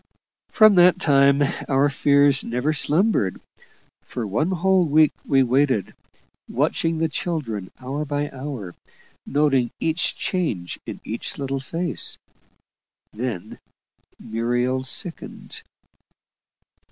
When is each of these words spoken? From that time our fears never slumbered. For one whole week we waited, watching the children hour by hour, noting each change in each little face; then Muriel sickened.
From 0.49 0.73
that 0.77 0.99
time 0.99 1.43
our 1.69 1.87
fears 1.87 2.43
never 2.43 2.73
slumbered. 2.73 3.39
For 4.01 4.25
one 4.25 4.49
whole 4.49 4.83
week 4.83 5.11
we 5.27 5.43
waited, 5.43 5.93
watching 6.49 6.97
the 6.97 7.07
children 7.07 7.69
hour 7.79 8.03
by 8.03 8.31
hour, 8.31 8.73
noting 9.27 9.69
each 9.79 10.15
change 10.15 10.79
in 10.87 10.99
each 11.03 11.37
little 11.37 11.59
face; 11.59 12.17
then 13.13 13.59
Muriel 14.19 14.83
sickened. 14.85 15.61